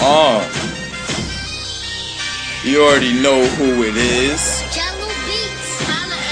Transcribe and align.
Uh. 0.00 0.40
You 2.64 2.82
already 2.82 3.12
know 3.20 3.44
who 3.56 3.82
it 3.82 3.96
is. 3.96 4.62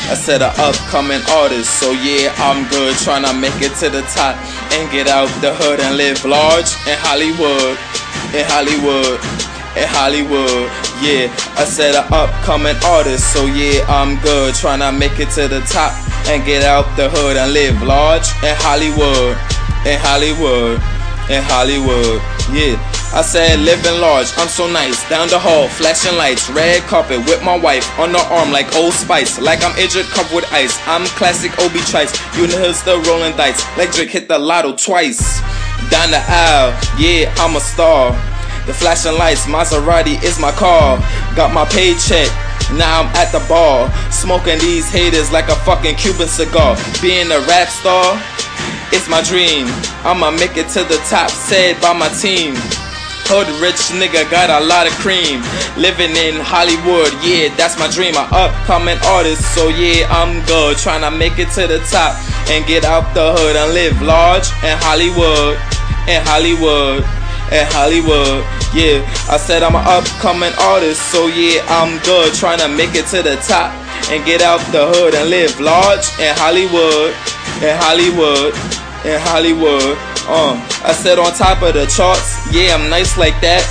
I 0.07 0.15
said 0.15 0.43
an 0.43 0.55
upcoming 0.59 1.23
artist, 1.35 1.81
so 1.81 1.91
yeah, 1.91 2.31
I'm 2.39 2.69
good. 2.71 2.95
Tryna 2.95 3.35
make 3.41 3.59
it 3.59 3.75
to 3.83 3.91
the 3.91 4.03
top 4.15 4.39
and 4.71 4.91
get 4.93 5.09
out 5.09 5.27
the 5.43 5.55
hood 5.55 5.81
and 5.81 5.97
live 5.97 6.25
large 6.25 6.71
in 6.87 6.95
Hollywood. 7.03 7.75
In 8.31 8.47
Hollywood. 8.47 9.19
In 9.75 9.87
Hollywood. 9.91 10.71
Yeah, 11.03 11.27
I 11.59 11.65
said 11.67 11.95
an 11.97 12.07
upcoming 12.13 12.77
artist, 12.87 13.33
so 13.33 13.47
yeah, 13.47 13.83
I'm 13.89 14.15
good. 14.23 14.55
Tryna 14.55 14.97
make 14.97 15.19
it 15.19 15.31
to 15.35 15.49
the 15.49 15.61
top 15.67 15.91
and 16.29 16.45
get 16.45 16.63
out 16.63 16.87
the 16.97 17.11
hood 17.11 17.37
and 17.37 17.53
live 17.53 17.83
large 17.83 18.31
in 18.47 18.55
Hollywood. 18.63 19.35
In 19.83 19.99
Hollywood. 19.99 20.79
In 21.31 21.43
Hollywood. 21.43 22.23
Yeah. 22.55 22.96
I 23.15 23.23
said 23.23 23.61
living 23.61 24.01
large, 24.01 24.29
I'm 24.37 24.49
so 24.49 24.71
nice. 24.71 25.09
Down 25.09 25.29
the 25.29 25.39
hall, 25.39 25.69
flashing 25.69 26.17
lights, 26.19 26.51
red 26.51 26.83
carpet 26.83 27.19
with 27.25 27.43
my 27.43 27.57
wife 27.57 27.87
on 27.99 28.13
the 28.13 28.21
arm 28.29 28.53
like 28.53 28.75
Old 28.77 28.93
Spice. 28.93 29.41
Like 29.41 29.65
I'm 29.65 29.77
injured, 29.79 30.07
covered 30.07 30.35
with 30.35 30.53
ice. 30.53 30.77
I'm 30.87 31.07
classic 31.17 31.53
Obi 31.61 31.81
Trice. 31.89 32.13
Know 32.37 32.73
still 32.73 33.01
rolling 33.03 33.37
dice. 33.37 33.65
Drake 33.95 34.11
hit 34.11 34.29
the 34.29 34.39
lotto 34.39 34.77
twice. 34.77 35.41
Down 35.89 36.11
the 36.11 36.21
aisle, 36.21 36.77
yeah, 36.99 37.33
I'm 37.39 37.57
a 37.57 37.61
star. 37.61 38.13
The 38.67 38.75
flashing 38.75 39.17
lights, 39.17 39.47
Maserati 39.47 40.23
is 40.23 40.39
my 40.39 40.51
car. 40.53 40.99
Got 41.37 41.55
my 41.55 41.65
paycheck. 41.67 42.29
Now 42.75 43.03
I'm 43.03 43.07
at 43.15 43.31
the 43.31 43.39
bar, 43.49 43.89
smoking 44.11 44.59
these 44.59 44.91
haters 44.91 45.31
like 45.31 45.49
a 45.49 45.55
fucking 45.63 45.95
Cuban 45.95 46.27
cigar. 46.27 46.77
Being 47.01 47.31
a 47.31 47.39
rap 47.47 47.69
star, 47.69 48.21
it's 48.93 49.09
my 49.09 49.23
dream. 49.23 49.69
I'ma 50.03 50.33
make 50.33 50.57
it 50.57 50.69
to 50.75 50.83
the 50.83 50.99
top, 51.09 51.31
said 51.31 51.81
by 51.81 51.93
my 51.93 52.09
team. 52.09 52.57
Hood 53.27 53.51
rich 53.59 53.91
nigga 53.91 54.23
got 54.31 54.55
a 54.55 54.63
lot 54.63 54.87
of 54.87 54.95
cream. 55.03 55.43
Living 55.75 56.15
in 56.15 56.39
Hollywood, 56.39 57.11
yeah, 57.27 57.51
that's 57.59 57.75
my 57.75 57.91
dream. 57.91 58.15
An 58.15 58.31
upcoming 58.31 59.03
artist, 59.03 59.43
so 59.51 59.67
yeah, 59.67 60.07
I'm 60.15 60.47
good. 60.47 60.79
Trying 60.79 61.03
to 61.03 61.11
make 61.11 61.35
it 61.43 61.51
to 61.59 61.67
the 61.67 61.83
top 61.91 62.15
and 62.47 62.63
get 62.71 62.87
out 62.87 63.03
the 63.19 63.35
hood 63.35 63.59
and 63.59 63.75
live 63.75 63.99
large 63.99 64.47
in 64.63 64.79
Hollywood. 64.79 65.59
In 66.07 66.23
Hollywood. 66.23 67.03
In 67.51 67.67
Hollywood. 67.75 68.47
Yeah, 68.71 69.03
I 69.27 69.43
said 69.43 69.67
I'm 69.67 69.75
an 69.75 69.83
upcoming 69.83 70.55
artist, 70.63 71.11
so 71.11 71.27
yeah, 71.27 71.67
I'm 71.67 71.99
good. 72.07 72.31
Trying 72.31 72.63
to 72.63 72.71
make 72.71 72.95
it 72.95 73.11
to 73.11 73.27
the 73.27 73.43
top 73.43 73.75
and 74.07 74.23
get 74.23 74.39
out 74.39 74.63
the 74.71 74.87
hood 74.87 75.19
and 75.19 75.31
live 75.31 75.59
large 75.59 76.07
in 76.23 76.31
Hollywood. 76.39 77.11
In 77.59 77.75
Hollywood. 77.75 78.55
In 79.03 79.19
Hollywood. 79.19 80.16
Uh, 80.29 80.59
I 80.83 80.91
said 80.91 81.19
on 81.19 81.31
top 81.35 81.63
of 81.63 81.75
the 81.75 81.87
charts, 81.87 82.51
yeah, 82.51 82.75
I'm 82.75 82.91
nice 82.91 83.17
like 83.17 83.39
that. 83.47 83.63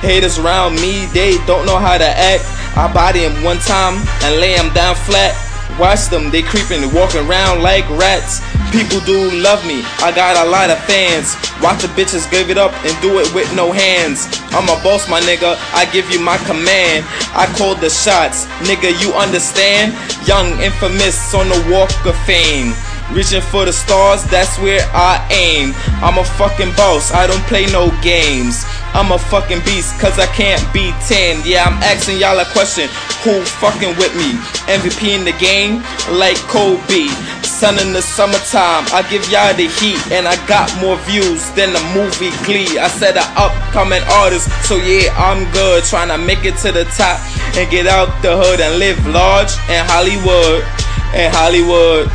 Haters 0.00 0.38
around 0.40 0.80
me, 0.80 1.04
they 1.12 1.36
don't 1.44 1.68
know 1.68 1.76
how 1.76 2.00
to 2.00 2.08
act. 2.08 2.40
I 2.72 2.88
body 2.88 3.28
him 3.28 3.44
one 3.44 3.60
time 3.60 4.00
and 4.24 4.40
lay 4.40 4.56
him 4.56 4.72
down 4.72 4.96
flat. 4.96 5.36
Watch 5.76 6.08
them, 6.08 6.32
they 6.32 6.40
creeping 6.40 6.80
walking 6.96 7.28
around 7.28 7.60
like 7.60 7.84
rats. 8.00 8.40
People 8.72 9.00
do 9.04 9.28
love 9.44 9.60
me, 9.68 9.84
I 10.00 10.08
got 10.14 10.40
a 10.40 10.48
lot 10.48 10.72
of 10.72 10.80
fans. 10.88 11.36
Watch 11.60 11.84
the 11.84 11.92
bitches 11.92 12.24
give 12.30 12.48
it 12.48 12.56
up 12.56 12.72
and 12.80 12.96
do 13.04 13.20
it 13.20 13.28
with 13.36 13.52
no 13.52 13.68
hands. 13.68 14.24
I'm 14.56 14.72
a 14.72 14.80
boss, 14.80 15.04
my 15.04 15.20
nigga, 15.20 15.60
I 15.76 15.84
give 15.92 16.08
you 16.08 16.20
my 16.20 16.40
command. 16.48 17.04
I 17.36 17.44
call 17.60 17.76
the 17.76 17.90
shots, 17.92 18.48
nigga, 18.64 18.88
you 19.04 19.12
understand? 19.12 19.92
Young 20.24 20.48
infamous 20.64 21.34
on 21.36 21.48
the 21.52 21.60
walk 21.68 21.92
of 22.08 22.16
fame. 22.24 22.72
Reaching 23.12 23.42
for 23.42 23.64
the 23.64 23.72
stars, 23.72 24.22
that's 24.30 24.56
where 24.58 24.86
I 24.94 25.18
aim. 25.34 25.74
I'm 25.98 26.18
a 26.18 26.24
fucking 26.38 26.70
boss, 26.78 27.10
I 27.10 27.26
don't 27.26 27.42
play 27.50 27.66
no 27.66 27.90
games. 28.02 28.62
I'm 28.94 29.10
a 29.10 29.18
fucking 29.18 29.66
beast, 29.66 29.98
cause 29.98 30.18
I 30.18 30.26
can't 30.30 30.62
be 30.72 30.94
10. 31.10 31.42
Yeah, 31.44 31.66
I'm 31.66 31.74
asking 31.82 32.18
y'all 32.18 32.38
a 32.38 32.46
question 32.54 32.86
who 33.26 33.42
fucking 33.42 33.98
with 33.98 34.14
me? 34.14 34.38
MVP 34.70 35.10
in 35.10 35.26
the 35.26 35.34
game, 35.42 35.82
like 36.14 36.38
Kobe. 36.46 37.10
Sun 37.42 37.82
in 37.82 37.92
the 37.92 38.00
summertime, 38.00 38.86
I 38.94 39.02
give 39.10 39.26
y'all 39.26 39.52
the 39.58 39.66
heat, 39.82 40.00
and 40.14 40.30
I 40.30 40.38
got 40.46 40.70
more 40.80 40.96
views 41.10 41.50
than 41.58 41.74
the 41.74 41.82
movie 41.90 42.30
Glee. 42.46 42.78
I 42.78 42.86
said 42.86 43.18
an 43.18 43.26
upcoming 43.34 44.06
artist, 44.22 44.48
so 44.70 44.76
yeah, 44.78 45.10
I'm 45.18 45.50
good. 45.50 45.82
Trying 45.82 46.14
to 46.14 46.18
make 46.18 46.46
it 46.46 46.56
to 46.62 46.70
the 46.70 46.84
top 46.94 47.18
and 47.58 47.68
get 47.70 47.86
out 47.86 48.08
the 48.22 48.38
hood 48.38 48.60
and 48.60 48.78
live 48.78 49.02
large 49.06 49.50
in 49.66 49.82
Hollywood. 49.90 50.62
In 51.10 51.26
Hollywood 51.34 52.06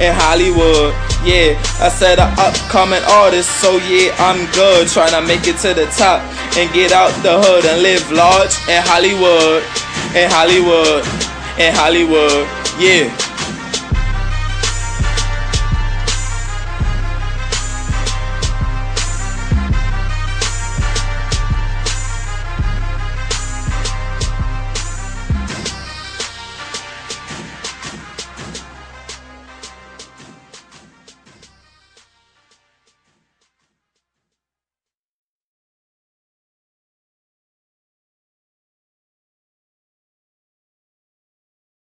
in 0.00 0.12
Hollywood. 0.14 0.94
Yeah, 1.24 1.54
I 1.78 1.88
said 1.88 2.18
an 2.18 2.32
upcoming 2.38 3.02
artist, 3.08 3.50
so 3.60 3.76
yeah, 3.86 4.14
I'm 4.18 4.50
good. 4.52 4.88
Trying 4.88 5.12
to 5.12 5.22
make 5.22 5.46
it 5.46 5.58
to 5.62 5.74
the 5.74 5.86
top 5.94 6.22
and 6.56 6.72
get 6.72 6.92
out 6.92 7.12
the 7.22 7.38
hood 7.38 7.64
and 7.64 7.82
live 7.82 8.04
large 8.10 8.54
in 8.68 8.82
Hollywood. 8.82 9.62
In 10.16 10.28
Hollywood. 10.30 11.04
In 11.58 11.70
Hollywood. 11.74 12.48
Yeah. 12.80 13.21